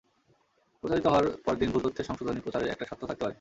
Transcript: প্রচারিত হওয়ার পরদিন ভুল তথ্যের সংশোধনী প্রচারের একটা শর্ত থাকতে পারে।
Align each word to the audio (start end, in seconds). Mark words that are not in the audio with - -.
প্রচারিত 0.83 1.05
হওয়ার 1.07 1.25
পরদিন 1.45 1.69
ভুল 1.71 1.81
তথ্যের 1.85 2.07
সংশোধনী 2.09 2.39
প্রচারের 2.41 2.71
একটা 2.71 2.85
শর্ত 2.89 3.01
থাকতে 3.01 3.21
পারে। 3.21 3.29